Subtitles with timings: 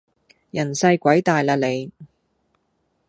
[0.49, 1.91] 人細鬼大喇你